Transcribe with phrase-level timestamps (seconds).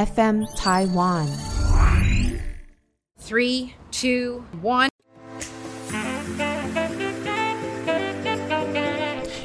[0.00, 1.26] FM Taiwan。
[3.22, 4.88] Three, two, one。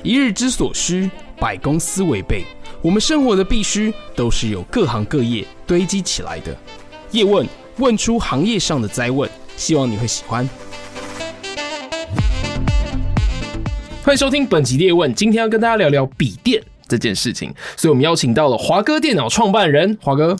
[0.02, 2.46] 一日之所需，百公司为备。
[2.82, 6.56] 我们生活的必须，都是由各行各业堆积起来的。
[7.12, 7.46] 叶问，
[7.78, 10.48] 问出行业上的灾问，希望你会喜欢。
[14.04, 20.38] 欢迎收听本集叶问，今天要跟大家聊聊笔电这件事情，所以我们邀请到了华哥电脑创办人华哥。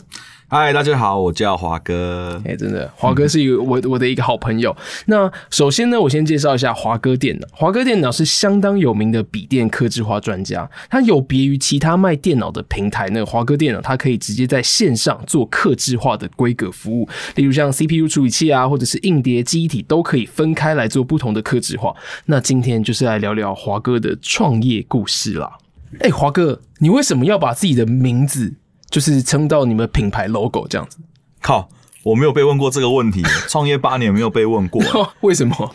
[0.48, 2.40] 嗨，大家好，我叫华哥。
[2.44, 4.74] 哎、欸，真的，华哥是一个我我的一个好朋友。
[5.06, 7.48] 那首先呢，我先介绍一下华哥电脑。
[7.50, 13.08] 华哥电脑是相当有名的笔电客制化专家，它有别于其他卖电脑的平台。
[13.08, 21.92] 那个华哥电脑，它可以直接在线上做客制化的规格服务，例如像 CPU 处理器啊，或者是硬碟、记忆体，都可以分开来做不同的客制化。
[22.26, 25.58] 那今天就是来聊聊华哥的创业故事啦。
[25.94, 28.54] 哎、欸，华哥，你为什么要把自己的名字？
[28.88, 30.98] 就是称到你们品牌 logo 这样子，
[31.42, 31.68] 靠！
[32.04, 33.20] 我没有被问过这个问题，
[33.50, 34.80] 创业八年没有被问过，
[35.22, 35.74] 为什么？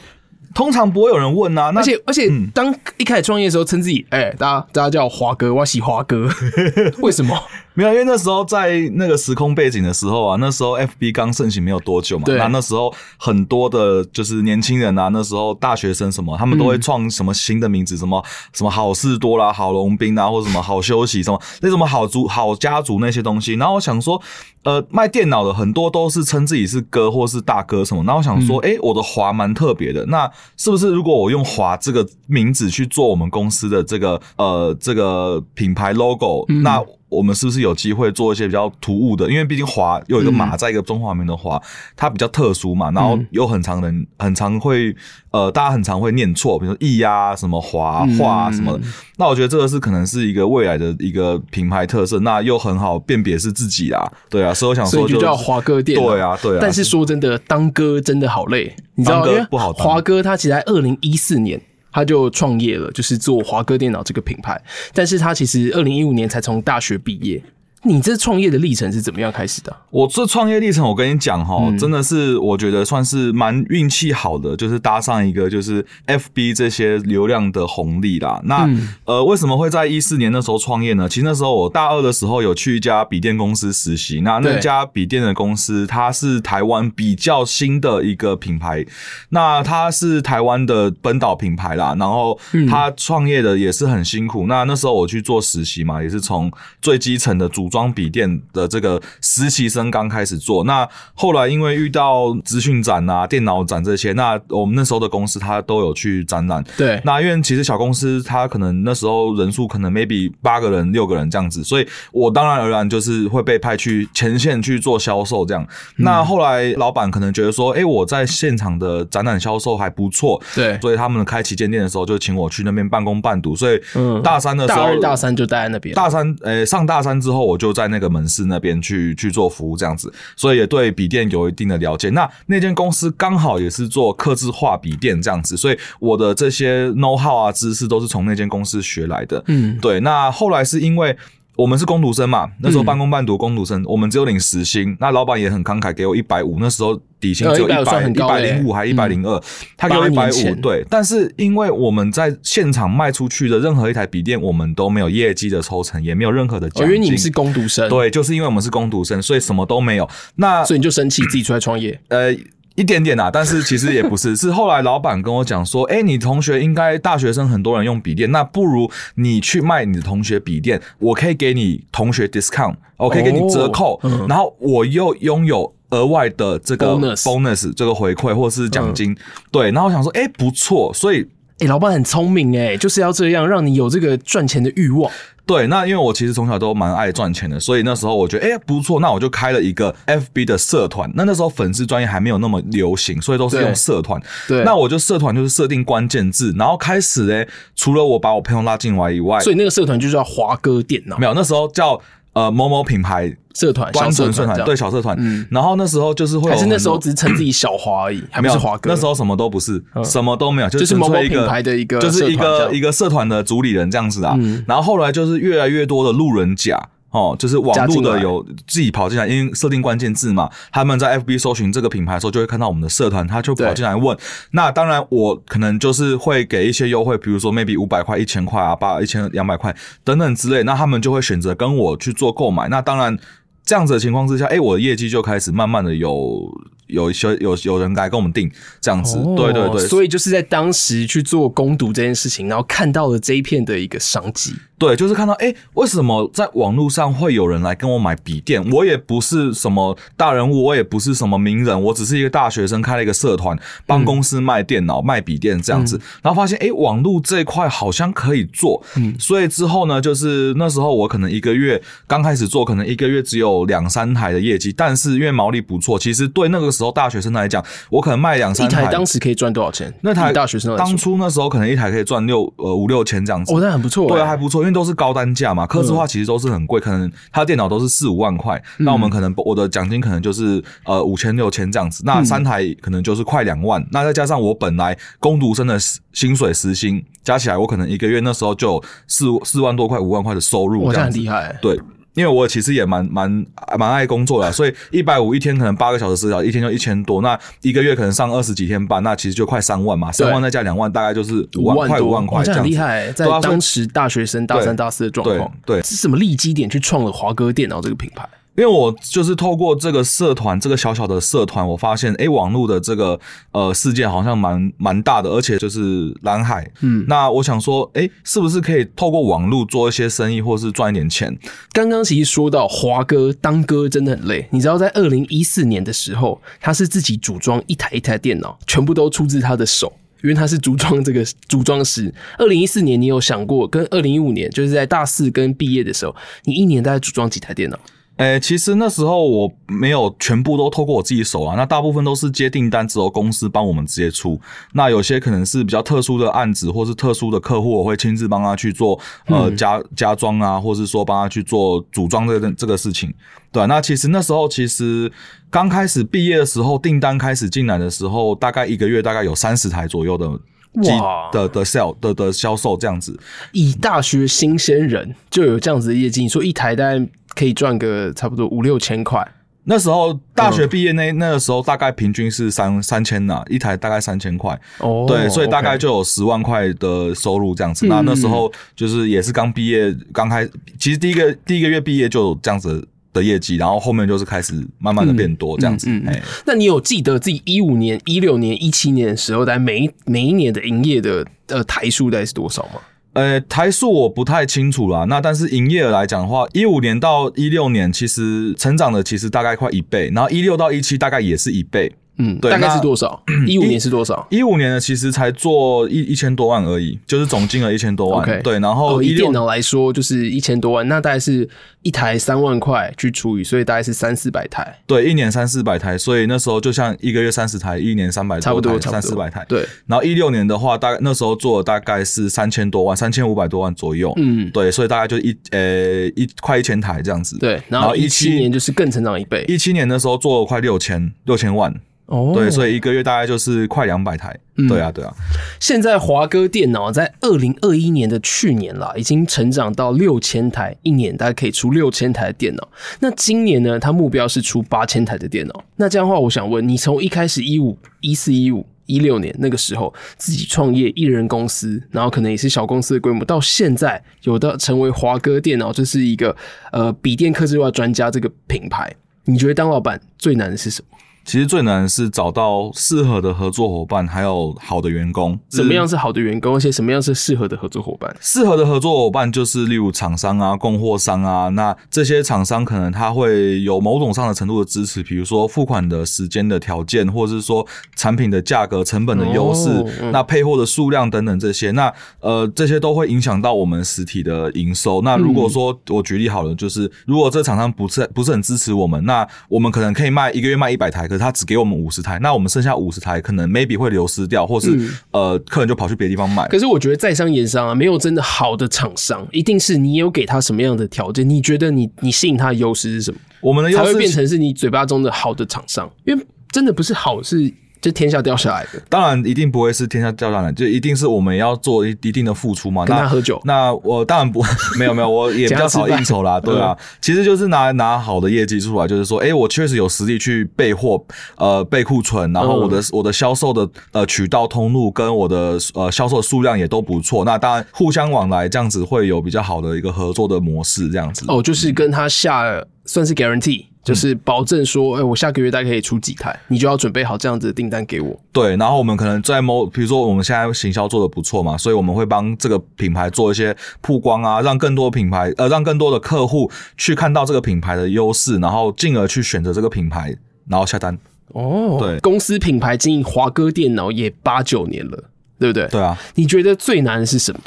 [0.56, 1.74] 通常不会有人问啊。
[1.76, 6.30] 而且而且，当一开始创业的时候，称自己哎、欸，大家大家叫华哥，我喜华哥，
[7.04, 7.38] 为什么？
[7.74, 12.26] 没有，因为那时候在那个时空背景的时候啊，那时候 FB 刚盛行没有多久嘛。
[12.28, 23.54] 那那时候很多的，就是年轻人啊，那时候大学生什么，他们都会创什么新的名字，什么什么好事多啦、好龙兵啊，或者什么好休息什么那什么好族、好家族那些东西。
[23.54, 24.22] 然后我想说，
[24.64, 28.04] 呃，卖电脑的很多都是称自己是哥或是大哥什么。
[28.04, 36.84] 然后我想说，哎，我的华蛮特别的，那是不是如果我用华这个名字去做我们公司的这个呃这个品牌 logo，那？
[37.12, 39.30] 我们是不是有机会做一些比较突兀的？
[39.30, 41.62] 因为毕竟华有一个马，在一个中华民的华，
[41.96, 42.90] 它比较特殊嘛。
[42.92, 44.96] 然后又很常人很常会
[45.32, 48.84] 呃，大家很常会念错，比如说易啊、什么华华什么的。
[49.18, 54.10] 那我觉得这个是可能是一个未来的一个品牌特色，那又很好辨别是自己啊。
[54.30, 56.08] 对啊，所以我想说就叫华哥电脑。
[56.08, 56.60] 对啊，对啊。
[56.62, 59.48] 但是说真的，当哥真的好累，你知道吗？
[59.50, 59.74] 不好。
[59.74, 61.62] 华哥他其实在二零一四年。
[61.92, 64.62] 他就创业了，就是做华哥电脑这个品牌，
[64.94, 67.42] 但是他其实二零一五年才从大学毕业。
[67.84, 69.76] 你这创业的历程是怎么样开始的？
[69.90, 78.40] 我这创业历程，我跟你讲哈，真的是我觉得算是蛮运气好的，就是搭上一个就是 FB 这些流量的红利啦。
[78.46, 78.70] 那
[79.06, 81.10] 呃，为什么会在一四年那时候创业呢？
[81.10, 88.86] 其实那时候我大二的时候有去一家笔电公司实习，那那家笔电的公司它是台湾比较新的一个品牌，
[89.30, 92.38] 那它是台湾的本岛品牌啦，然后
[92.70, 94.46] 它创业的也是很辛苦。
[94.46, 106.62] 那那时候我去做实习嘛，也是从最基层的组装笔电的这个实习生刚开始做，那后来因为遇到资讯展啊、电脑展这些，那我们那时候的公司他都有去展览。
[106.78, 115.66] 对，那因为其实小公司他可能那时候人数可能 maybe 八个人、六个人这样子，所以我当然而然就是会被派去前线去做销售这样。
[115.96, 123.56] 那后来老板可能觉得说，哎，我在现场的展览销售还不错，对，所以他们开旗舰店的时候就请我去那边半工半读。
[123.56, 123.82] 所以
[124.22, 125.96] 大三的时候，大二大三就待在那边。
[125.96, 127.61] 大三，诶，上大三之后我。
[127.62, 132.10] 就在那个门市那边去去做服务这样子，所以也对笔电有一定的了解。
[132.10, 139.44] 那那间公司刚好也是做刻字化笔电这样子，所以我的这些 know how 啊知识都是从那间公司学来的。
[139.46, 140.00] 嗯，对。
[140.00, 141.16] 那后来是因为。
[141.62, 144.98] 我们是工读生嘛，那时候半工半读工读生，嗯、我们只有领时薪。
[145.00, 149.40] 那老板也很慷慨，给我一百五，那时候底薪只有一百一百零五还一百零二，
[149.78, 150.56] 他给我一百五。
[150.56, 156.86] 对，但是因为我们在现场卖出去的任何一台笔电，我们都没有业绩的抽成，也没有任何的奖金。
[156.88, 160.10] 因为你们是工读生，对，就是因为我们是工读生，所以什么都没有。
[160.38, 162.00] 那所以你就生气自己出来创业？
[162.08, 162.36] 呃。
[162.76, 179.18] 一点点啊，但是其实也不是， 是后来老板跟我讲说，哎、欸，你同学应该大学生很多人用笔电，那不如你去卖你的同学笔电，我可以给你同学 discount，我可以给你折扣，哦、然后我又拥有额外的这个 bonus, 这个回馈或是奖金，嗯、
[179.52, 181.22] 对，然后我想说，哎、欸，不错，所以，
[181.60, 185.12] 哎、欸，老板很聪明，哎，就是要这样让你有这个赚钱的欲望。
[185.52, 191.12] 对，那因为我其实从小都蛮爱赚钱的，所以那时候我觉得，哎，不错，那我就开了一个 FB 的社团。
[191.14, 194.22] 那那时候粉丝专业还没有那么流行，所以都是用社团。
[194.48, 197.46] 对，那我就社团就是设定关键字，然后开始嘞，
[197.76, 201.18] 除了我把我朋友拉进来以外，所以那个社团就叫华哥电脑。
[201.18, 202.00] 没有，那时候叫。
[202.34, 205.16] 呃，某某品牌社团、小社团，对小社团。
[205.20, 208.90] 嗯，然后那时候就是会，还是那时候只是称自己小华而已， 还没有华哥。
[208.90, 214.38] 那时候什么都不是，什么都没有，就是某某品牌的一个，就是一个一个社团的主理人这样子啊。
[214.68, 216.90] 然后后来就是越来越多的路人甲。
[217.12, 224.18] 哦，就是网络的有自己跑进来，因为设定关键字嘛，他们在 FB 搜寻这个品牌的时候，就会看到我们的社团，他就跑进来问。
[224.52, 230.64] 那当然，我可能就是会给一些优惠，比如说 maybe 五百块、一千块啊，八一千两百块等等之类。
[230.64, 232.68] 那他们就会选择跟我去做购买。
[232.68, 233.18] 那当然。
[233.64, 236.52] 这样子的情况之下，哎、欸，我的业绩就开始慢慢的有。
[236.92, 244.54] 有一些有有人来跟我们订这样子，哦、对对对，所以就是在当时去做攻读这件事情，然后看到了这一片的一个商机。
[244.78, 248.68] 对，就是看到哎、欸，为什么在网络上会有人来跟我买笔电？
[248.72, 253.56] 我也不是什么大人物，我也不是什么名人，我只是一个大学生，开了一个社团，
[253.86, 256.02] 帮公司卖电脑、嗯、卖笔电这样子。
[256.24, 269.94] 然后发现哎、欸，网络这一块好像可以做，嗯，所以之后呢，就是那时候我可能一个月刚开始做，可能一个月只有两三台的业绩，但是因为毛利不错，其实对那个时候大学生来讲，我可能卖两三台，一台当时可以赚多少钱？
[270.02, 285.78] 那台大学生当初那时候可能一台可以赚六呃五六千这样子，哦，那很不错，对啊，还不错，因为都是高单价嘛，客制化其实都是很贵，可能他电脑都是四五万块，那我们可能我的奖金可能就是呃五千六千这样子，那三台可能就是快两万，那再加上我本来工读生的
[286.14, 291.80] 薪水时薪加起来，我可能一个月那时候就有四四万多块五万块的收入，这样很厉害，对。
[292.14, 293.46] 因为我其实也蛮蛮
[293.78, 297.22] 蛮爱工作的，所以一百五一天可能八个小时、十个小时，一天就一千多。
[297.22, 300.12] 那一个月可能上二十几天班，那其实就快三万嘛。
[300.12, 302.62] 三万再加两万，大概就是五万块，五万块这样。
[302.62, 308.28] 很厉害，在当时大学生大三、大四的状况，对，是什么利基点去创了华哥电脑这个品牌？
[308.58, 313.18] 因为我就是透过这个社团，这个小小的社团，我发现，哎，网络的这个
[313.52, 316.70] 呃世界好像蛮蛮大的，而且就是蓝海。
[316.82, 321.36] 嗯，那我想说，哎，是不是可以透过网络做一些生意，或是赚一点钱？
[321.72, 329.92] 刚刚其实说到华哥当哥真的很累，你知道，在二零一四年的时候，他是自己组装一台一台电脑，全部都出自他的手，
[330.24, 332.14] 因为他是组装这个组装师。
[332.38, 336.14] 二零一四年，你有想过跟二零一五年，就是在大四跟毕业的时候，
[336.44, 337.80] 你一年大概组装几台电脑？
[338.22, 344.40] 诶、欸，其实那时候我没有全部都透过我自己手啊，那大部分都是接订单之后公司帮我们直接出。
[344.74, 353.12] 那有些可能是比较特殊的案子，或是特殊的客户，我会亲自帮他去做呃加加装啊，或是说帮他去做组装这个这个事情。
[353.52, 355.12] 对，那其实那时候其实
[355.50, 360.30] 刚开始毕业的时候，订单开始进来的时候，大概一个月大概有三十台左右的
[360.74, 363.20] 哇的的 sell 的的销售这样子。
[363.52, 367.08] 以大学新鲜人就有这样子的业绩，你说一台大概。
[367.34, 369.26] 可以赚个差不多五六千块。
[369.64, 374.60] 那时候大学毕业那那个时候，大概平均是三三千呐，一台大概三千块。
[374.80, 377.88] 哦，对，所以大概就有十万块的收入这样子。
[377.88, 380.46] 那那时候就是也是刚毕业，刚开，
[380.78, 385.90] 其实第一个第一个月毕业就有这样子的业绩，然后后面就是开始慢慢的变多这样子。
[386.08, 392.82] 哎，那你有记得自己一五年、一六年、一七年的时候，在每一每一年的营业的呃台数大概是多少吗？
[393.14, 395.04] 呃，台数我不太清楚啦。
[395.10, 401.94] 那但是营业额来讲的话，一五年到一六年其实成长的其实大概快一倍，然后一六到一七大概也是一倍。
[402.22, 403.20] 嗯，对，大概是多少？
[403.48, 404.28] 一五年是多少？
[404.30, 408.28] 一五年的其实才做一一千多万而已，就是总金额一千多万。
[408.28, 408.42] Okay.
[408.44, 411.50] 对，然后以电脑来说就是一千多万，那大概是
[411.82, 414.80] 一台三万块去除以，所以大概是三四百台。
[414.86, 419.44] 对，一年三四百台，所以那时候就像一个月三十台，一年三百差不多三四百台。
[419.50, 424.14] 对，然后一六年的话，大概那时候做的大概是三千多万，三千五百多万左右。
[424.18, 427.40] 嗯，对，所以大概就一呃一快一千台这样子。
[427.40, 431.74] 对，然后一七年就是更成长一倍，一七年的时候做了快六千六千万。
[432.12, 434.38] 哦，对，所以一个月大概就是快两百台。
[434.58, 435.14] 嗯，对啊，对啊。
[435.62, 442.68] 现在华哥电脑在二零二一年的去年啦，已经成长到六千台，一年大概可以出六千台的电脑。
[443.00, 445.64] 那今年呢，它目标是出八千台的电脑。
[445.78, 456.36] 那这样的话，我想问你，从一开始一五一四一五一六年那个时候自己创业一人公司，然后可能也是小公司的规模，到现在有的成为华哥电脑，这是一个
[456.74, 458.94] 呃笔电客制化专家这个品牌，
[459.24, 460.98] 你觉得当老板最难的是什么？
[461.24, 465.40] 其实最难是找到适合的合作伙伴，还有好的员工。
[465.52, 466.56] 什么样是好的员工？
[466.56, 468.14] 而且什么样是适合的合作伙伴？
[468.20, 471.48] 适合的合作伙伴就是例如厂商啊、供货商啊。
[471.50, 481.70] 那这些厂商可能他会有某种上的程度的支持，比如说付款的时间的条件，或者是说产品的价格、成本的优势，哦嗯、那配货的数量等等这些。
[481.72, 485.02] 那呃，这些都会影响到我们实体的营收。
[485.04, 491.11] 那如果说我举例好了，就是如果这厂商不是不是很支持我们，那我们可能可以卖一个月卖一百台。
[491.12, 496.48] 可是他只给我们五十台，那我们剩下五十台可能 maybe 会流失掉，或是、嗯、呃客人就跑去别的地方买。
[496.48, 501.30] 可是我觉得在商言商啊，没有真的好的厂商，一定是你有给他什么样的条件？
[501.30, 503.20] 你觉得你你吸引他的优势是什么？
[503.42, 507.54] 我们的优势才会变成是你嘴巴中的好的厂商，因为真的不是好是。
[507.82, 512.86] 就天下掉下来的，当然一定不会是天下掉下来，就一定是我们要做一一定的付出嘛。
[512.86, 514.44] 跟他喝酒，那，那我当然不，
[514.78, 521.04] 没有没有，我也比较少应酬啦， 对啊，其实就是拿拿好的业绩出来，就是说，哎、欸，我确实有实力去备货，
[521.38, 527.26] 呃，备库存，然后我的、嗯、我的销售的呃渠道通路跟我的呃销售数量也都不错。
[527.26, 531.26] 那当然互相往来，这样子会有比较好的一个合作的模式，这样子。
[531.28, 532.64] 哦，就是跟他下。
[532.84, 538.20] 算是 guarantee，就是保证说，哎、欸，我下个月大概可以出几台，你就要准备好这样子的订单给我。
[538.32, 550.16] 对，然后我们可能在某，比如说我们现在行销做的不错嘛，所以我们会帮这个品牌做一些曝光啊，让更多品牌，呃，让更多的客户去看到这个品牌的优势，然后进而去选择这个品牌，
[550.48, 550.98] 然后下单。
[551.30, 555.04] 哦，对，公司品牌经营华哥电脑也八九年了，
[555.40, 555.68] 对不对？
[555.70, 555.98] 对啊。
[556.16, 557.40] 你觉得最难的是什么？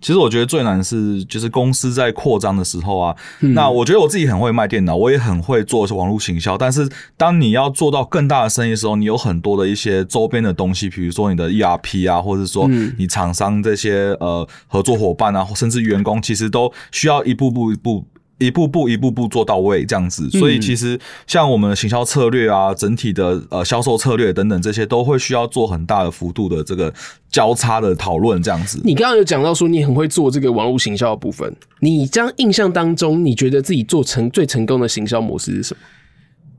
[0.00, 3.14] 其实我觉得最难是，就是公司在扩张的时候啊。
[3.40, 6.56] 嗯、那我觉得我自己很会卖电脑，我也很会做网络行销。
[6.56, 18.04] 但是当你要做到更大的生意的时候，你有很多的一些周边的东西，比如说你的 ERP 啊，或者说你厂商这些呃合作伙伴啊，甚至员工，其实都需要一步步一步。
[18.40, 26.92] 一步步一步步做到位这样子，所以其实像我们的行销策略啊，整体的呃销售策略等等这些，都会需要做很大的幅度的这个
[27.30, 28.80] 交叉的讨论这样子。
[28.82, 35.80] 你刚刚有讲到说你很会做这个网络行销的部分，你这样印象当中，你觉得自己做成最成功的行销模式是什么？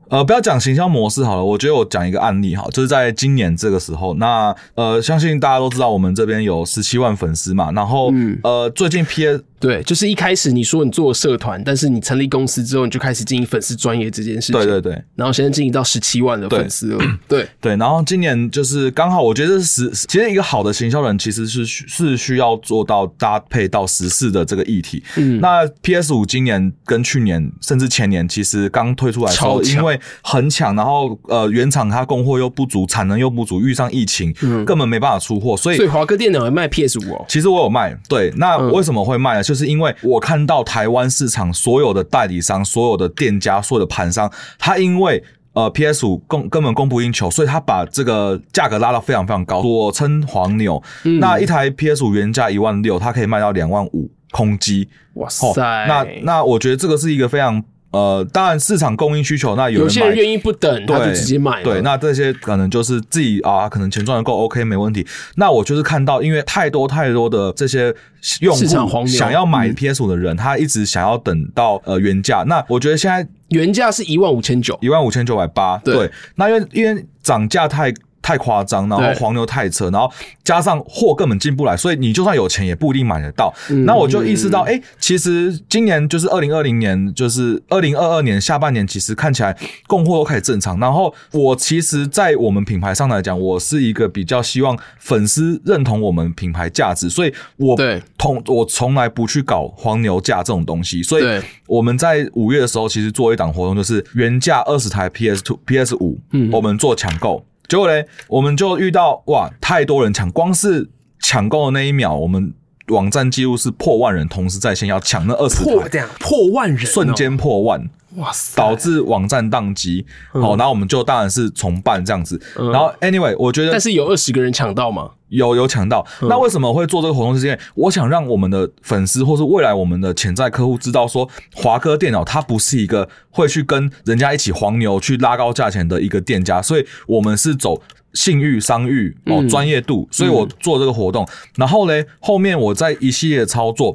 [0.08, 17.46] 呃，不要讲行销模式好了，我觉得我讲一个案例哈，就是在今年这个时候，那呃，相信大家都知道我们这边有十七万粉丝嘛，然后、嗯、呃，最近 P S 对，就是一开始你说你做社团，但是你成立公司之后，你就开始经营粉丝专业这件事情，对对对，然后现在经营到十七万的粉丝了，对。
[17.60, 39.42] 对，然后今年就是刚好，我觉得是其实一个好的行销人其实是是需要做到搭配到时事的这个议题，嗯，那 P S 五今年跟去年甚至前年其实刚推出来的时候，因为很抢，然后呃原厂它供货又不足，产能又不足，遇上疫情，嗯，根本没办法出货，所以所以华哥电脑也卖 P S 五哦，其实我有卖，对，那为什么会卖呢？
[39.42, 50.82] 就是因为我看到台湾市场所有的代理商、所有的店家、所有的盘商，他因为呃 P S 五供根本供不应求，所以他把这个价格拉到非常非常高，我称黄牛。
[51.04, 54.88] 嗯、那一台 P S 五原价一万六，它可以卖到两万五空机。
[55.14, 55.54] 哇塞！
[55.86, 57.62] 那那我觉得这个是一个非常。
[57.92, 61.62] 呃，当然市场供应需求，那有，些人愿意不等，对，他就直接买。
[61.62, 65.06] 对，那这些可能就是自己啊，可能钱赚的够 OK，没问题。
[65.36, 67.94] 那我就是看到，因为太多太多的这些
[68.40, 72.42] 用户想要买 PS 五的人，他一直想要等到呃原价。
[72.48, 75.76] 那我觉得现在原价是一万五千九，一万五千九百八。
[75.78, 77.92] 对，那因为因为涨价太。
[78.22, 80.10] 太夸张，然后黄牛太扯，然后
[80.44, 83.52] 加上货根本进不来，所以你就算有钱也不一定买得到。
[83.68, 89.56] 嗯、那我就意识到，哎、欸，其实今年就是二零二零年，就是二零二二年下半年，其实看起来
[89.88, 90.78] 供货都开始正常。
[90.78, 97.76] 然后我其实，在我们品牌上来讲，我是一个比较希望粉丝认同我们品牌价值，所以我
[98.16, 101.02] 同我从来不去搞黄牛价这种东西。
[101.02, 101.24] 所以
[101.66, 107.44] 我们在五月的时候，其实做一档活动，就是原价二十台 PS Two、PS 五，嗯，我们做抢购。
[107.72, 112.52] 结果嘞，我们就遇到哇，太多人抢，光是抢购的那一秒，我们
[112.88, 115.56] 网站记录是破万人同时在线要抢那二十
[115.88, 117.88] 台，破万人，瞬间破万。
[118.16, 118.54] 哇塞！
[118.58, 122.38] 导致网站宕机，好，然后我们就当然是重办这样子。
[122.54, 125.12] 然后 anyway，我觉得，但是有二十个人抢到吗？
[125.30, 126.06] 有有抢到。
[126.20, 127.38] 那为什么会做这个活动？
[127.38, 137.80] 是因为我想让我们的粉丝或是未来我们的潜在客户知道，说华哥电脑它不是一个会去跟人家一起黄牛去拉高价钱的一个店家，所以我们是走
[138.14, 141.26] 信誉、商誉哦专业度，所以我做这个活动。
[141.56, 143.94] 然后嘞，后面我在一系列操作，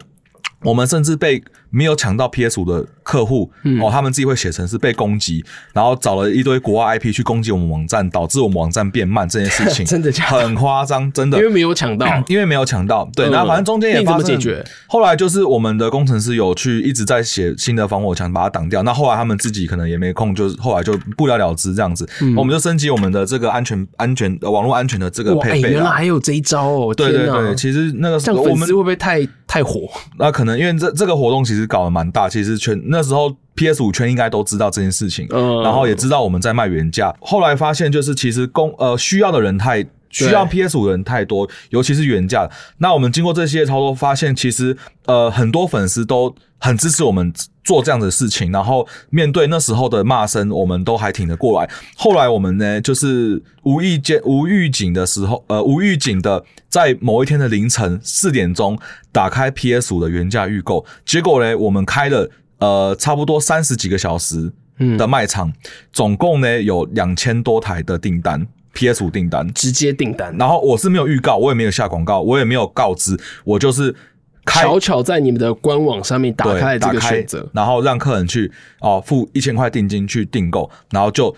[0.61, 1.43] 我们甚至被。
[1.69, 5.43] 没有抢到 PS 五的客户、嗯、哦，他们自己会写成是被攻击，
[5.73, 10.43] 然后找了一堆国外 IP 去攻击我们网站，导致我们网站变慢这件事 情，真的假的？
[10.43, 14.63] 很夸张，真的，因为没有抢到， 因为没有抢到，对，然后反正中间也发生，解决。
[14.87, 18.83] 后来就是我们的工程师有去一直在写新的防火墙，把它挡掉。
[18.83, 22.07] 那后来他们自己可能也没空，就是后来就不了了之这样子。
[22.21, 25.71] 嗯、我们就升级我们的这个安全、安全、网络安全的这个配备、欸。
[25.71, 26.93] 原来还有这一招哦！
[26.93, 29.89] 对对对，其实那个时候我们会不会太太火？
[30.17, 37.15] 那可能因为这这个活动其实搞得蛮大，其实全那时候 PS 五圈应该都知道这件事情，嗯，然后也知道我们在卖原价。
[37.21, 42.49] 后来发现就是其实供呃需要的人太需要 PS 五的人太多，尤其是原价。
[42.77, 47.33] 那我们经过这些操作，发现其实呃很多粉丝都很支持我们
[47.63, 48.51] 做这样的事情。
[48.51, 51.69] 然后面对那时候的骂声，我们都还挺得过来。
[51.95, 58.77] 后来我们呢，就是无意间无预警的时候，呃无预警的在某一天的凌晨四点钟
[59.11, 62.29] 打开 PS 五的原价预购，结果呢，我们开了。
[62.59, 64.51] 呃，差不多三十几个小时
[64.97, 65.53] 的卖场，嗯、
[65.93, 68.47] 总共呢有两千多台的订单
[68.77, 70.35] ，PS 五订单，直接订单。
[70.37, 73.95] 然后我是没有预告，我也没有下广告，我也没有告知，我就是
[74.45, 81.35] 开巧巧在你们的官网上面打开这个选择，然后让客人去哦付一千块定金去订购，然后就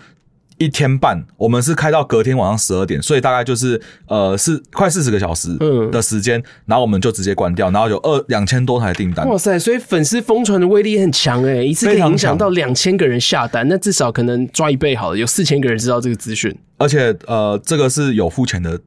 [0.60, 5.56] 一天半，我们是开到隔天晚上十二点，所以大概就是呃是快四十个小时
[5.90, 9.26] 的时间，嗯、然后我们就直接关掉，然后有二两千多台订单。
[9.26, 9.58] 哇塞！
[9.58, 18.78] 所以粉丝疯传的威力很强诶，一次可以影响到两千个人下单，那至少可能抓一倍好了，有四千个人知道这个资讯，而且呃这个是有付钱的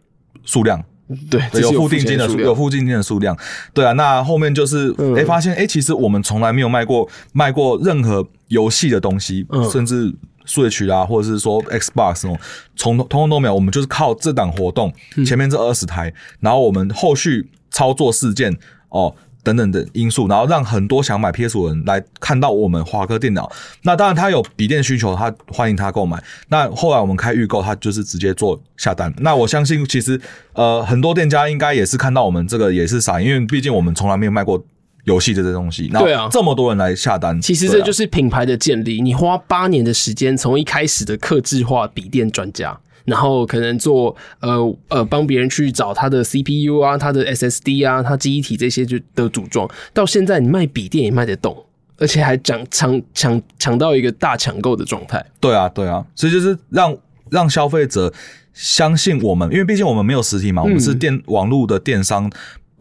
[0.45, 0.79] 数量，
[1.31, 3.35] 对，对有付定金的数，有付定金的数量，
[3.73, 3.93] 对啊。
[3.93, 10.13] 那后面就是哎、嗯欸、发现哎、欸，其实我们从来没有卖过卖过任何游戏的东西，嗯、甚至。
[10.45, 12.39] Switch 啊，或者是说 Xbox 那种，
[12.75, 14.93] 从通通都没有，我们就是靠这档活动
[15.25, 18.57] 前面这二十台，然后我们后续操作事件
[18.89, 23.51] 哦等等的因素，然后让很多想买 PS 五的人来看到我们华科电脑。
[23.81, 26.21] 那当然他有笔电需求，他欢迎他购买。
[26.47, 29.13] 那后来我们开预购，他就是直接做下单。
[29.17, 30.19] 那我相信其实
[30.53, 34.63] 呃很多店家应该也是看到我们这个也是傻，因为毕竟我们从来没有卖过。
[35.05, 39.01] 游戏的这东西，对啊，这么多人来下单，其实这就是品牌的建立。
[39.01, 51.65] 你花八年的时间，从一开始的客制化笔电专家，然后可能做呃呃帮别人去找他的 CPU 啊、他的 SSD 啊、他记忆体这些就的组装，到现在你卖笔电也卖得动，
[51.97, 55.25] 而且还抢抢抢抢到一个大抢购的状态。
[55.41, 56.95] 对啊，对啊，所以就是让
[57.29, 58.13] 让消费者
[58.53, 62.31] 相信我们，因为毕竟我们没有实体嘛，我们是电网络的电商。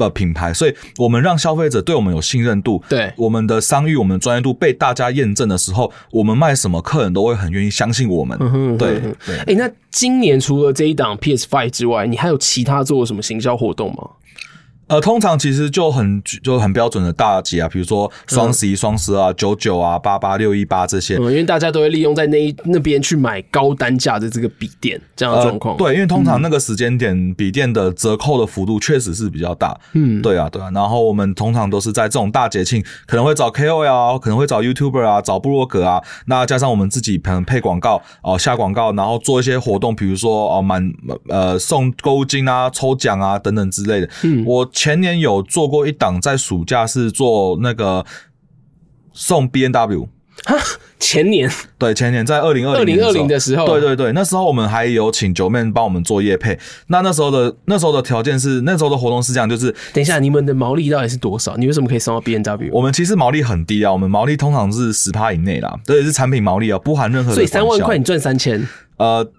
[0.05, 8.37] 的品牌，所以我们让消费者对我们有信任度，对我们的商誉、我们的专业度被大家验证的时候，我们卖什么，客人都会很愿意相信我们。
[8.41, 9.37] 嗯、哼对对。
[9.39, 14.09] 哎、欸，那今年除了这一档 PS Five 之外，你还有其他做什么行销活动吗？
[14.93, 25.75] 呃，通常其实就很就很标准的大节啊，比如说双十一、双十二、九九啊、八八六一八这些，嗯，因为大家都会利用在那一那边去买高单价的这个笔电这样的状况。
[25.77, 29.75] 呃，对，因为通常那个时间点笔电的折扣的幅度确实是比较大。
[29.95, 30.71] 嗯，对啊，对啊。
[30.75, 40.93] 然后我们通常都是在这种大节庆，可能会找 KOL 啊，可能会找 YouTuber 啊，找部落格啊，那加上我们自己可能配广告哦，呃，下广告，然后做一些活动，比如说哦满
[41.29, 44.11] 呃送购物金啊、抽奖啊等等之类的。
[44.25, 44.69] 嗯，我。
[44.83, 48.05] 前年有做过一档，在暑假是做那个
[49.13, 50.09] 送 B N W
[50.45, 50.57] 哈，
[50.99, 51.49] 前年
[51.79, 56.59] 对，前年在二零二零二零的时候，对对对，那时候我们还有请九妹帮我们做业配。
[56.89, 61.57] 那那时候的那时候的条件是，那时候的活动是这样，就是等一下，你们的毛利到底是多少？
[61.57, 62.71] 你为什么可以送到 B N W？
[62.73, 67.35] 我们其实毛利很低啊，我们毛利通常是十趴以内啦，这也是产品毛利啊，不含任何的。
[67.37, 69.31] 所以三万块你赚三千，呃。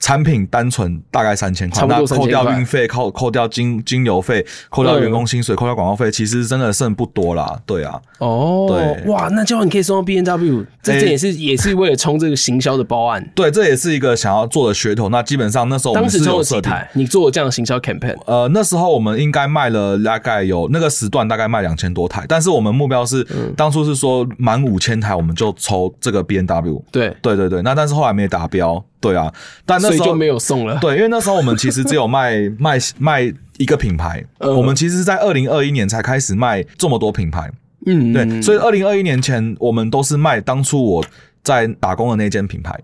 [0.00, 7.60] 产品单纯大概三千块，那扣掉运费，扣扣掉金金流费，扣掉员工薪水，扣掉广告费，其实真的剩不多啦。
[7.66, 13.30] 对啊，哦，对，哇，那这样你可以送到 B N W，这这也是也是为了冲这个行销的包案。
[13.34, 15.10] 对，这也是一个想要做的噱头。
[15.10, 18.16] 那基本上那时候我们是有几台，你做这样的行销 campaign？
[18.24, 23.22] 呃，那时候我们应该卖了大概有那个时段大概卖两千多台，但是我们目标是
[23.54, 26.82] 当初是说满五千台我们就抽这个 B N W。
[26.90, 28.82] 对，对对对，那但是后来没达标。
[29.00, 29.32] 对啊，
[29.64, 30.78] 但那时候就没有送了。
[30.80, 37.50] 对，因为那时候我们其实只有卖卖卖一个品牌，呃、我们其实是在二零二一年才开始卖这么多品牌。
[37.86, 41.04] 嗯，对，所以二零二一年前我们都是卖当初我
[41.42, 42.78] 在打工的那间品牌。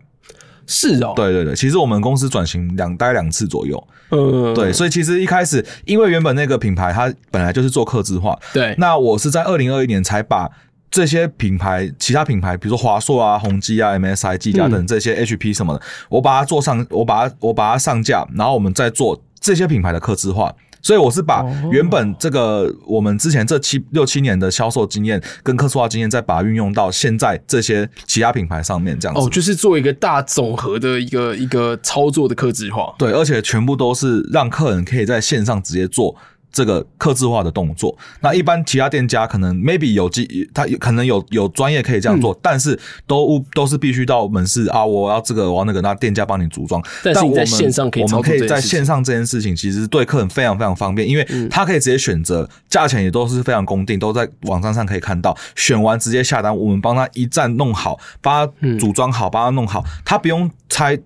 [0.66, 3.88] 是哦，对对对，其实我们公司转型两大概两次左右。
[4.10, 10.50] 嗯，对，所以其实一开始因为原本那个品牌它本来就是做客制化，对，那我是在二零二一年才把。
[10.90, 20.54] 这些品牌，其他品牌，比如说华硕啊、宏基啊、MSI、技嘉等这些 HP 什么的，嗯、我把它做上，我把它我把它上架，然后我们再做这些品牌的客制化。
[20.82, 29.20] 所以我是把原本这个我们之前这七六七年的销售经验跟客制化经验，再把它运用到现在这些其他品牌上面，这样子。
[29.20, 32.94] 哦，就是做一个大总和的一个一个操作的客制化。
[32.96, 36.14] 对，而且全部都是让客人可以在线上直接做。
[36.52, 46.82] 这个刻字化的动作，那一般其他店家可能 maybe 有机，他可能有有专业可以这样做，嗯、但是都都是必须到门市啊，我要这个我要那个，那店家帮你组装。
[47.02, 60.98] 但是你在线上可以，我们可以在线上这件事情，其实对客人非常非常方便，因为他可以直接选择，价钱也都是非常公定，都在网站上可以看到，选完直接下单，我们帮他一站弄好，帮他组装好，帮他弄好，他不用拆。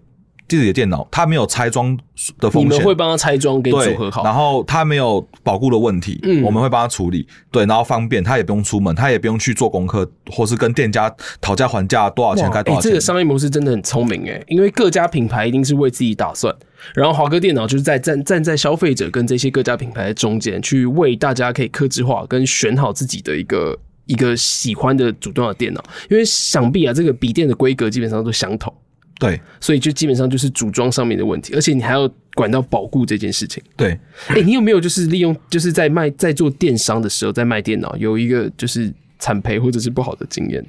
[0.57, 1.97] 自己的电脑，它没有拆装
[2.39, 4.25] 的风险，你们会帮他拆装给组合好。
[4.25, 7.27] 然后它没有保护的问题，嗯，我们会帮他处理。
[7.51, 12.91] 对，然后方便，他也不用出门，他也不用去做功课，或是跟店家讨价还价，多少钱该多少钱。
[12.91, 16.55] 这个商业模式真的很聪明诶，因为各家品牌一定是为自己打算，
[16.95, 25.83] 然后华哥电脑就是在站站在消费者跟这些各家品牌的中间，去为大家可以克制化跟选好自己的一个一个喜欢的组装的电脑。
[26.11, 28.75] 因为想必啊，这个笔电的规格基本上都相同。
[29.21, 33.63] 对，所以就基本上就是组装上面的问题，而且你还要管到保固这件事情。
[33.77, 33.91] 对，
[34.29, 40.65] 哎、欸，你有没有就是利用 就是在卖在做电商的时候，在卖电脑有一个就是惨赔或者是不好的经验？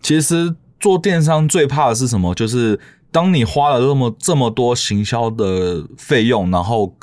[0.00, 2.32] 其实做电商最怕的是什么？
[2.34, 2.78] 就是
[3.10, 6.96] 当你花了这么这么多行销的费用，然后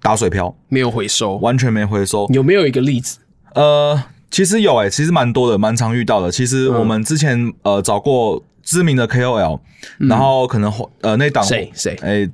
[0.00, 3.18] 打水漂，没有回收，完全没回收，有没有一个例子？
[3.54, 6.30] 呃，其实有诶、欸，其实蛮多的，蛮常遇到的。
[6.30, 9.58] 其实我们之前、嗯、呃找过知名的 KOL，、
[9.98, 12.30] 嗯、然后可能呃那档谁谁诶。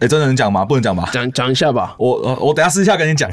[0.00, 0.64] 哎、欸，真的能讲吗？
[0.64, 1.08] 不能讲吧？
[1.12, 1.94] 讲讲一下吧。
[1.98, 3.30] 我我我等下私下跟你讲。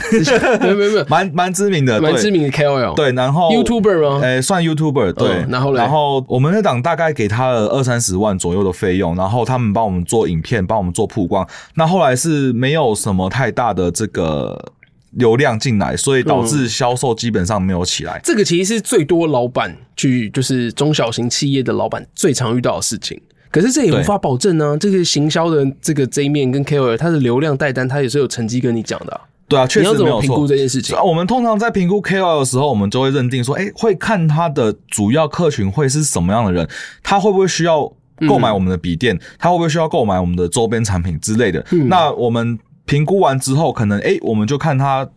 [0.62, 2.93] 没有没有没有，蛮蛮知名的，蛮知名的 KOL。
[2.93, 4.19] 对，然后 YouTuber 吗？
[4.23, 5.12] 哎、欸，算 YouTuber。
[5.13, 11.45] 对，嗯、然后然后我们那档大概给他了二三十万左右的费用，然后他们帮我们做影片，帮我们做曝光。
[11.73, 14.71] 那后来是没有什么太大的这个
[15.12, 18.21] 流量进来，所以导致销售基本上没有起来、嗯。
[18.24, 23.19] 这个其实是最多老板去，就是中小型企业的老板最常遇到的事情。
[23.52, 24.78] 可是这也无法保证呢、啊。
[24.78, 29.21] 这个行销的这个这一面跟 KOL，它的流量带单，它也是有成绩跟你讲的、啊。
[29.50, 30.97] 对啊，确实没有评估这件事情？
[31.04, 36.65] 我们通常在评估 KOL 的时候，我们就会认定说，哎、欸，会看他的主要客群会是什么样的人，
[37.04, 37.91] 他会不会需要
[38.30, 41.62] 购买我们的笔电、嗯，他会不会需要购买我们的周边产品之类的。
[41.71, 42.58] 嗯、那我们
[42.91, 45.08] 评估完之后，可能哎、欸，我们就看他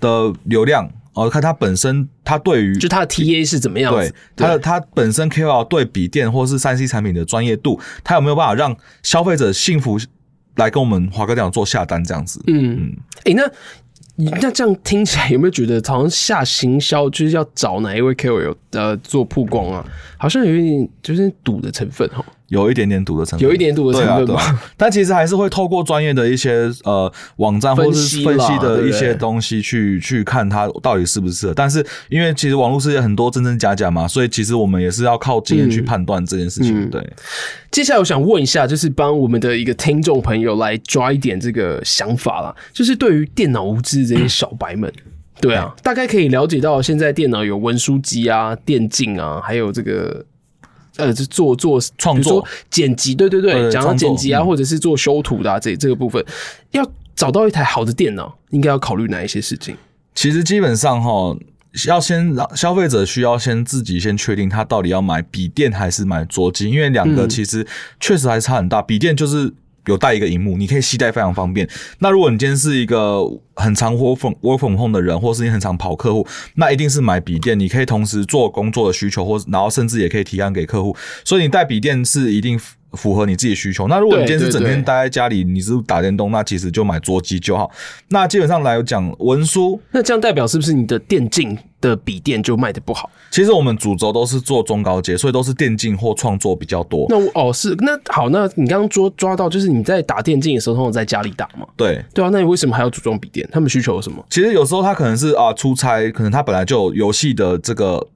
[0.00, 0.90] 的流量。
[1.12, 4.10] 哦，看他本身，他对于就他的 TA 是怎么样子？
[4.10, 9.96] 对，他的他本身 KOL 对笔电或是三 C 产品的专业度，他有没有办法让消费者幸福
[10.56, 12.42] 来跟我们华哥这样做下单这样子？
[12.48, 13.48] 嗯嗯，哎、欸，那
[14.40, 19.86] 那这样听起来有没有觉得好像下行销就是要找哪一位 KOL 呃做曝光啊？
[20.18, 22.24] 好像有一点就是赌的成分哈。
[22.48, 24.62] 有一点点赌的成分，有一点赌的成分吧、啊啊。
[24.76, 31.52] 但其实还是会透过专业的一些呃网站或是分析的一些东西去去看它到底是不是。
[31.54, 36.90] 但是因为其实网络世界很多真真假假嘛，所以其实我们也是要靠经验去判断这件事情、嗯。
[36.90, 37.12] 对。
[37.70, 44.92] 接下来我想问一下，就是帮我们的一个听众朋友来抓一点这个想法啦，就是对于电脑无知这些小白们，
[45.40, 50.24] 对啊，大概可以了解到现在电脑有文书机啊、电竞啊，还有这个。
[50.96, 56.24] 呃，就做做创作、剪辑，对对对，讲到剪辑啊、嗯，或者是做修图的、啊、这这个部分，
[56.70, 59.74] 要找到一台好的电脑，应该要考虑哪一些事情？
[60.14, 61.36] 其实基本上哈，
[61.86, 67.66] 要先让消费者需要先自己先确定他到底要买笔电还是买桌机，因为两个其实
[67.98, 68.80] 确实还差很大。
[68.80, 69.52] 笔电就是。
[69.86, 71.68] 有带一个荧幕，你可以携带非常方便。
[71.98, 73.20] 那如果你今天是一个
[73.54, 77.58] 很常 work work work 的人，或是你很常跑客户，那一定是买笔电。
[77.58, 80.96] 你可以同时做工作的需求，或然后甚至也可以提案给客户。
[81.24, 82.58] 所以你带笔电是一定
[82.96, 83.88] 符合你自己需求。
[83.88, 87.70] 那如果你今天是整天待在家里，你是打电动，那其实就买桌机就好。
[88.08, 93.10] 那基本上来讲，文书，那这样代表是不是你的电竞的笔电就卖的不好？
[93.30, 97.06] 其实我们主轴都是做中高阶，所以都是电竞或创作比较多。
[97.08, 101.66] 那我哦是那好，那你刚刚抓抓到，就是你在打电竞的时候，通常在家里打嘛？
[101.76, 103.48] 对对啊，那你为什么还要组装笔电？
[103.52, 104.24] 他们需求有什么？
[104.30, 108.06] 其实有时候他可能是啊出差，可能他本来就有游戏的这个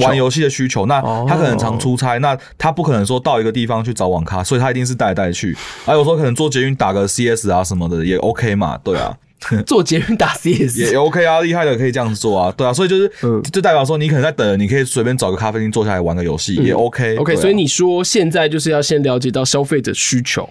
[0.00, 5.56] 玩游戏的需求，那他可能常出差，那他不可能说到一个地方去找网咖，所以他一定是带来带去。
[5.84, 9.16] 还有时候可能坐捷运打个 CS 啊什么的也 OK 嘛，对啊。
[9.66, 20.46] 做捷运打 CS 也 OK 啊，厉害的可以这样子做啊，对啊，所以就是，嗯，就代表说你可能在等，你可以随便找个咖啡厅坐下来玩个游戏也 okay, 啊、所以你说现在就是要先了解到消费者需求，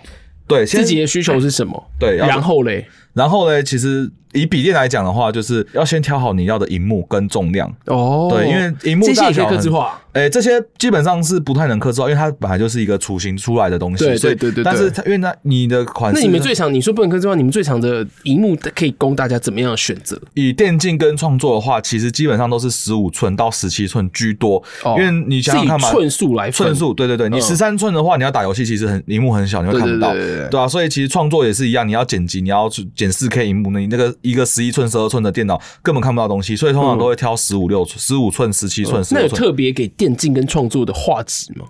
[0.48, 4.12] 对，自己的需求是什么，对，然后嘞，然后呢，其实。
[4.34, 8.28] 以笔电来讲的话，就是要先挑好你要的荧幕跟重量哦。
[8.30, 14.06] 对，因为荧幕大小客制化，哎、欸，这些基本上是不太能克制化，因为它本来就是一个雏形出来的东西。
[14.06, 14.64] 对对对对。
[14.64, 20.22] 但是它因为它你的款式，那你们最常你说不能克制化，你们最常的荧幕可以供大家怎么样的选择？
[20.36, 24.64] 以电竞跟创作的话，其实基本上都是十五寸到十七寸居多。
[24.84, 24.96] 哦。
[25.00, 27.28] 因为你想想看嘛，寸数来寸数，对对对。
[27.30, 30.14] 你十三寸的话，你要打游戏，其实很荧幕很小，你会看不到。
[30.14, 30.50] 对对对对。
[30.50, 39.02] 对啊，所以其实创作也是一样，你要剪辑，你要去剪四 K 荧幕，那你那个一个十一寸十二寸的电脑根本看不到东西，所以通常都会挑十五六寸、十五寸、十七寸。
[39.12, 41.66] 那有特别给电竞跟创作的画质吗？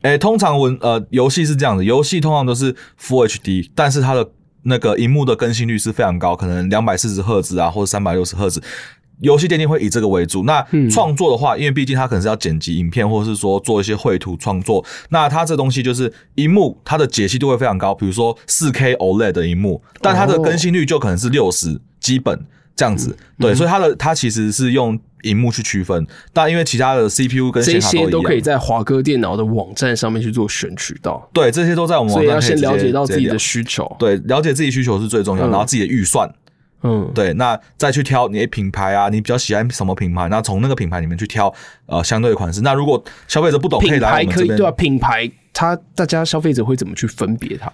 [0.00, 4.28] 诶、欸，通常文呃游戏是这样子，游戏通常都是 Full HD，但是它的
[4.64, 8.60] 那个荧幕的更新率是非常高，可能两百四十赫兹啊，或者三百六十赫兹。
[9.22, 10.44] 游戏电竞会以这个为主。
[10.44, 22.44] 那创作的话，因为毕竟它可能是要剪辑影片，或者是说做一些绘图创作，那它这东西就是荧幕它的解析度会非常高，比如说四 K OLED 的荧幕，但它的更新率就可能是六十基本。
[22.74, 31.28] 这样子，嗯、对，所以它的它其实是用荧幕去区分，但因为其他的 CPU 跟这些都可以在华哥电脑的网站上面去做选取到。
[31.34, 36.26] 对，这些都在我们网站，所以要先了解到自己的需求，对，了解自己需求是最重要，嗯、然后自己的预算，
[36.82, 41.52] 嗯，对，那再去挑你的品牌啊，你比较喜欢什么品牌，那从那个品牌里面去挑
[41.86, 42.60] 呃相对的款式。
[42.60, 47.72] 那如果消费者不懂，可以来我们这边，对啊，品牌它大家消费者会怎么去分别它？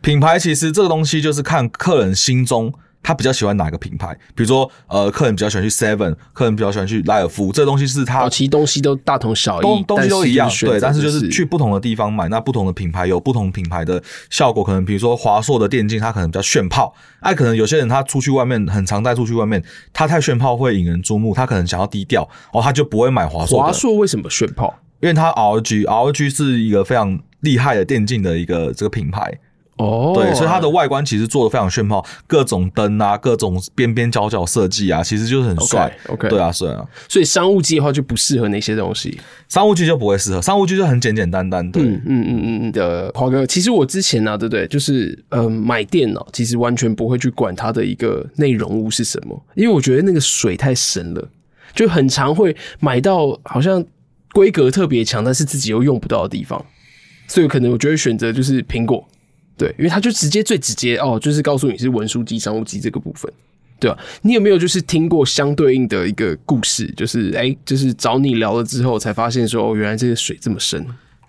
[0.00, 2.72] 品牌其实这个东西就是看客人心中。
[3.04, 4.12] 他比较喜欢哪个品牌。
[4.34, 10.80] 比如说，呃，客人比较喜欢去 Seven，客人比较喜欢去莱尔富，这个东西是他其实东西都大同小异，东西都一样，是对。
[10.80, 14.64] 但是就是去不同的地方买，那不同的品牌有不同品牌的效果。
[14.64, 19.62] 可能比如说华硕的电竞，它可能比较炫炮，哎，可能有些人他出去外面很常带出去外面，
[19.92, 23.60] 他太炫炮会引人注目，他可能想要低调，哦，他就不会买华硕。
[23.60, 24.80] 华硕为什么炫炮？
[25.00, 29.38] 因为它 ROG，ROG 是一个非常厉害的电竞的一个这个品牌
[29.76, 35.92] 哦，对，所以它的外观其实做的非常炫炮，各种灯啊，各种边边角角设计啊，其实就是很帅。
[36.08, 36.84] OK，对啊，是啊。
[37.08, 41.68] 所以商务机的话就不适合那些东西，商务机就不会适合，商务机就很简简单单。
[41.70, 44.66] 对，嗯嗯嗯嗯的华哥，其实我之前呢、啊，对不对？
[44.68, 51.28] 就是呃，买电脑其实完全不会去管它的一个内容物是什么，因为我觉得那个水太深了，
[51.74, 53.84] 就很常会买到好像。
[54.32, 56.60] 规格特别强，但是自己又用不到的地方，
[57.28, 59.06] 所以可能我就会选择就是苹果，
[59.56, 63.32] 对，因为他就直接最直接哦，就是告诉你是文书机、商务机这个部分，
[63.78, 63.98] 对吧？
[64.22, 66.86] 你有没有就是听过相对应的一个故事？
[66.96, 70.84] 就是哎、就是找你聊了之后才发现说，哦，原来这个水这么深。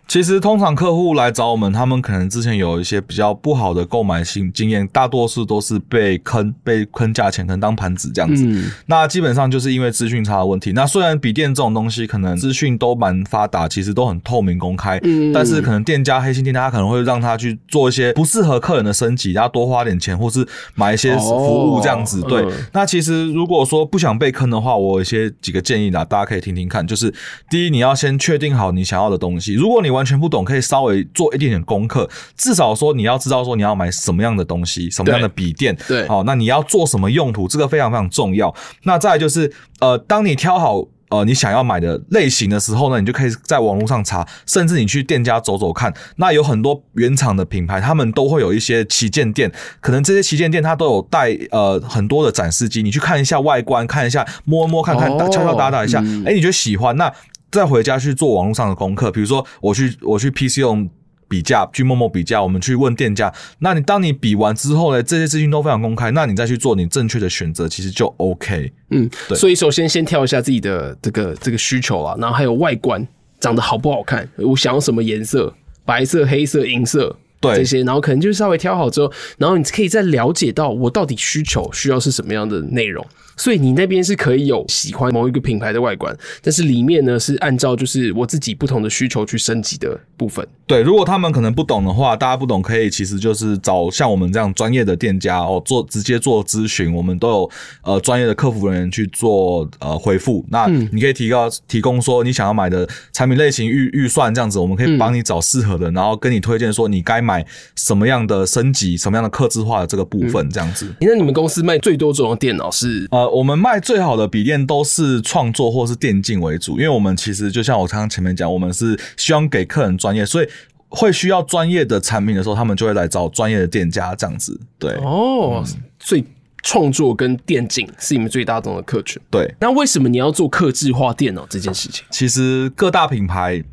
[0.08, 8.46] 其实通常客户来找我们，他们可能之前有一些比较不好的购买性经验，大多数都是被坑，被坑价钱，可能当盘子这样子。
[8.46, 10.72] 嗯、那基本上就是因为资讯差的问题。
[10.74, 22.22] 那虽然笔电这种东西可能资讯都蛮发达，其实都很透明公开，嗯、但是可能店家黑心店家他可能会让他去做一些不适合客人的升级，然后多花点钱，或是买一些服务这样子。
[22.22, 26.86] 哦、对，嗯、那其实如果说不想被坑的话，我有一些几个建议啦，大家可以听听看。
[26.86, 27.12] 就是
[27.50, 29.56] 第一，你要先确定好你想要的东西。
[29.56, 38.54] 如果你完全不懂，可以稍微做一点点功课，至少说你要知道说你要买什么样的东西，什么样的笔电，对，好，那你要做什么用途，这个非常非常重要。
[38.84, 45.94] 那再来就是，呃，当你挑好呃你想要买的类型的时候呢，你就可以在网络上查，甚至你去店家走走看。
[46.18, 57.12] 那有很多原厂的品牌，他们都会有一些旗舰店，可能这些旗舰店它都有带呃很多的展示机，你去看一下外观，看一下摸摸看看，哦、敲敲打打一下，哎、嗯欸，你觉得喜欢那。
[57.56, 60.88] 再回家去做网络上的功课，比如说我去我去 PC 用
[61.28, 63.34] 比价，去陌陌比价，我们去问店家。
[63.60, 68.72] 那你当你比完之后呢，这些资讯都非常公开，那你再去做你正确的选择，其实就 OK。
[68.92, 69.38] 嗯，对。
[69.38, 73.08] 所以首先先挑一下自己的这个这个需求啊，然后还有外观
[73.40, 75.54] 长得好不好看，我想要什么颜色，
[75.86, 77.16] 白色、黑色、银色。
[77.42, 83.06] 对这些，然后可能就稍微挑好之后，然后你可以再了解到我到底需求需要是什么样的内容。
[83.38, 90.48] 所以你那边是可以有喜欢某一个品牌的外观，但是里面呢是按照就是我自己不同的需求去升级的部分。
[90.66, 97.52] 对，如果他们可能不懂的话，大家不懂可以其实就是找像我们这样专业的店家哦，做直接做咨询，我们都有
[97.84, 100.44] 呃专业的客服人员去做呃回复。
[100.50, 107.46] 那你可以提高提供说你想要买的产品类型预预算这样子，我们可以帮你找适合的，然后跟你推荐说你该买
[107.76, 110.92] 什么样的升级、什么样的客制化的这个部分这样子。
[111.02, 113.25] 那你们公司卖最多这种电脑是呃？
[113.30, 120.48] 我们卖最好的笔电都是创作或是电竞为主，因为我们其实就像我刚刚前面讲，我们是希望给客人专业，所以
[120.90, 124.60] 会需要专业的产品的时候，他们就会来找专业的店家这样子。
[124.80, 126.24] 对哦，嗯、所以
[126.64, 129.22] 创作跟电竞是你们最大众的客群。
[129.30, 132.06] 对，那为什么你要做客制化电脑这件事情？
[132.12, 133.64] 其实各大品牌。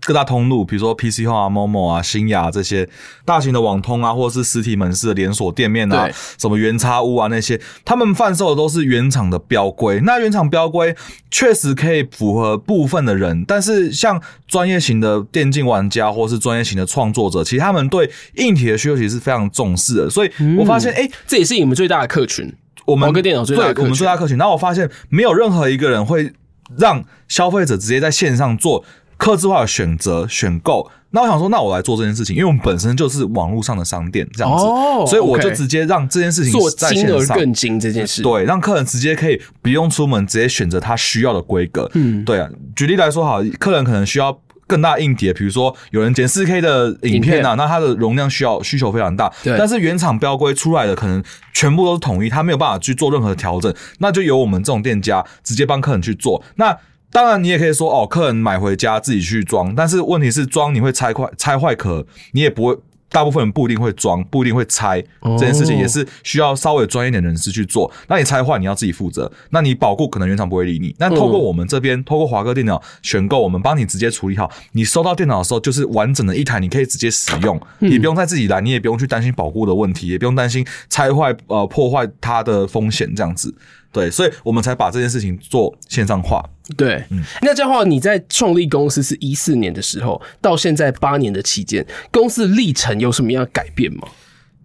[0.00, 2.88] 各大通路，比如说 PC Home 啊、Momo 啊、新亚这些
[3.24, 6.08] 大型的网通啊，或者是实体门市的连锁店面啊，
[6.38, 10.00] 什么原差屋啊那些，他们贩售的都是原厂的标规。
[10.04, 10.96] 那原厂标规
[11.30, 20.10] 确实可以符合部分的人，但是像专业型的电竞玩家或是专业型的创作者，其实他们对硬体的需求其实是非常重视的。
[20.10, 22.52] 所以我发现，哎、嗯，欸、这也是你们最大的客群。
[22.86, 24.38] 我们个电脑最大的客群，我们最大的客群。
[24.38, 26.32] 然后我发现，没有任何一个人会
[26.78, 28.84] 让消费者直接在线上做。
[29.20, 41.88] 客制化的选择、选购，那我想说，那我来做这件事情，因为我们本身就是网络上的商店这样子，哦、所以我就直接让这件事情做精而更精这件事，对，让客人直接可以不用出门，直接选择他需要的规格。
[41.92, 42.48] 嗯，对啊。
[42.74, 49.54] 举例来说，好，客人可能需要更大硬碟，比如说有人剪四 K 的影片啊，片那它的容量需要需求非常大，对。
[49.58, 56.42] 但是原厂标规出来的可能全部都是统一，他没有办法去做任何调整，那就由我们这种店家直接帮客人去做。
[56.56, 56.74] 那
[57.12, 65.02] 当然，你也可以说哦，客人买回家自己去装，但是问题是装你会拆坏，拆坏壳你也不会，大部分人不一定会装，不一定会拆，
[65.36, 67.90] 这件事情也是需要稍微专业点的人士去做。
[68.06, 70.94] 那你拆坏你要自己负责，那你保固可能原厂不会理你。
[71.00, 83.52] 那透过我们这边，透过华哥电脑选购，我们帮你直接处理好，你收到电脑的时候就是完整的一台，你可以直接使用，你不用再自己来，你也不用去担心保固的问题，也不用担心拆坏呃破坏它的风险这样子。
[83.92, 86.44] 对，所以我们才把这件事情做线上化。
[86.76, 94.08] 对，嗯，那这样的话，你在创立公司是一四年的时候，到现在八年的期间，公司历程有什么样的改变吗？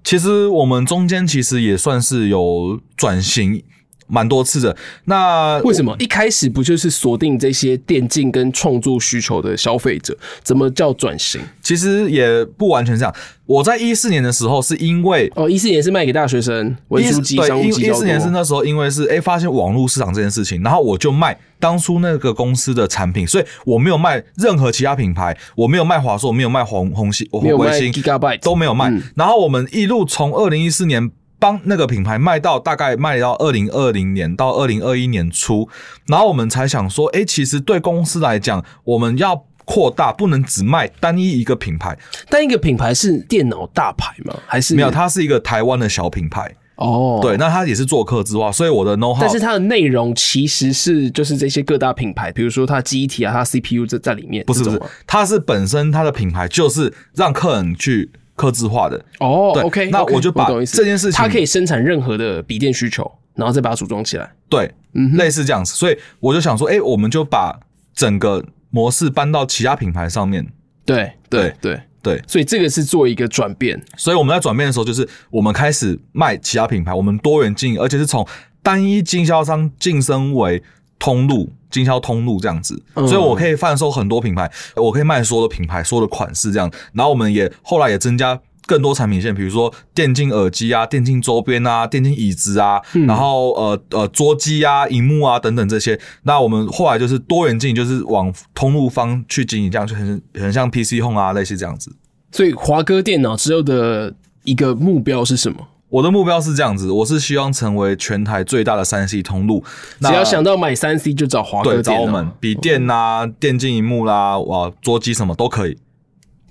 [0.04, 3.64] 其实我们中间其实也算是有转型。
[4.08, 10.16] 蛮多次的，那为什么一开始不就是锁定这些电竞跟创作需求的消费者？
[10.44, 11.42] 怎么叫转型？
[11.64, 13.14] 其实也不完全这样。
[13.48, 17.82] 我在一四年的时候，是因为哦，一四年是卖给大学生文书机、商务机。
[17.84, 28.90] 一四年是那时候，因为是哎、欸、发现网络市场这件事情，然后我就卖当初那个公司的产品，所以我没有卖任何其他品牌，我没有卖华硕，没有卖红红星、微星、Gigabyte 都没有卖。
[28.90, 31.12] 嗯、然后我们一路从二零一四年。
[31.38, 35.68] 帮那个品牌卖到大概卖到二零二零年到二零二一年初，
[36.08, 41.98] 然后我们才想说，哎、欸，其实对公司来讲，我们要扩大，不能只卖单一一个品牌。
[42.30, 44.34] 单一个品牌是电脑大牌吗？
[44.46, 44.90] 还是没有？
[44.90, 46.56] 它是一个台湾的小品牌。
[46.76, 54.44] 哦，对，那它也是做客制化，所以我的 know how，但是它的内容其实是就是这些各大品牌，比如说它记忆体啊，它 CPU 在在里面。
[54.46, 58.10] 不是不是，它是本身它的品牌就是让客人去。
[58.36, 64.30] 客制化的哦，OK，那我就把这件事情，它可以生产任何的笔电需求，然后再把它组装起来。
[64.50, 67.60] 对，嗯，类似这样子，所以我就想说，哎、欸，我们就把
[67.94, 70.46] 整个模式搬到其他品牌上面。
[70.86, 73.82] 对，对，对，对，所以这个是做一个转变。
[73.98, 78.28] 所以我们在转变的时候，就是我们开始卖其他品牌，我们多元经营，而且是从
[78.62, 80.62] 单一经销商晋升为。
[80.98, 86.72] 通路经销通路这样子，所以我可以贩售很多品牌，我可以卖所有的品牌，所有的款式这样。
[86.94, 96.00] 然后我们也后来也增加更多产品线，比如说电竞耳机啊、电竞周边啊、电竞椅子啊，然后呃呃桌机啊、荧幕啊等等这些。
[96.24, 101.96] 那我们后来就是多元经营，就是往通路方去经营，这样就很很像 PC Home 啊，类似这样子。
[102.32, 105.68] 所以华哥电脑之后的一个目标是什么？
[105.90, 109.64] 我的目标是这样子，我是希望成为全台最大的三 C 通路。
[110.02, 115.78] 只要想到买三 C 就找华哥，找我们笔电啊、电竞荧幕啦、哇桌机什么都可以。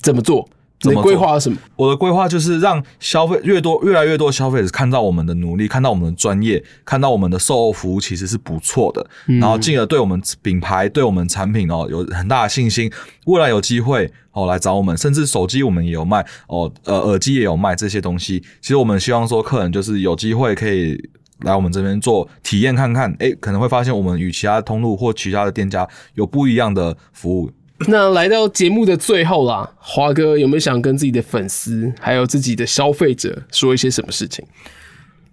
[0.01, 0.49] 怎么做？
[0.91, 1.57] 你规划什么？
[1.77, 12.91] 我的规划就是让消费越多，越来越多消费者看到我们的努力，看到我们的专业，看到我们的售后服务其实是不错的，然后进而对我们品牌、对我们产品哦有很大的信心。
[13.27, 18.41] 未来有机会哦来找我们，甚至手机我们也有卖哦，呃耳机也有卖这些东西。
[18.61, 20.99] 其实我们希望说客人就是有机会可以
[21.41, 27.51] 来我们这边做体验看看，诶，可能会发现我们与其他通路或其他的店家有不一样的服务。
[27.89, 34.45] 那来到节目的最后啦，华哥有没有想跟自己的粉丝还有自己的消费者说一些什么事情？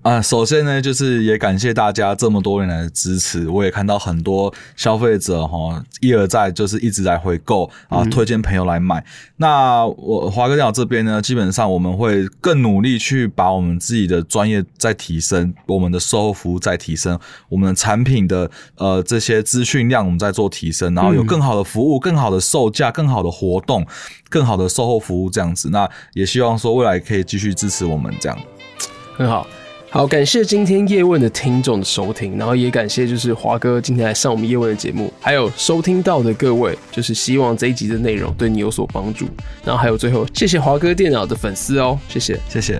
[0.01, 3.47] 啊，首先呢，就是也感谢大家这么多年来的支持。
[3.47, 8.99] 我也看到很多消费者哈一而再，就是一直在回购啊，推荐朋友来买。
[8.99, 9.05] 嗯、
[9.37, 23.85] 那我华哥电脑这边呢，基本上我们会更努力去把我们自己的专业再提升，我们的售后服务再提升，我们的产品的呃这些资讯量我们在做提升，然后有更好的服务、更好的售价、更好的活动、
[24.29, 25.69] 更好的售后服务这样子。
[25.69, 28.37] 那也希望说未来可以继续支持我们这样，
[29.15, 29.45] 很好。
[29.93, 39.25] 好，感谢今天叶问的听众的收听，然后也感谢就是华哥今天来上我们叶问的节目，还有收听到的各位，就是希望这一集的内容对你有所帮助，
[39.65, 42.79] 然后还有最后谢谢华哥电脑的粉丝哦，谢谢，谢谢。